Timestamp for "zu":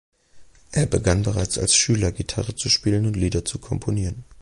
2.55-2.69, 3.45-3.59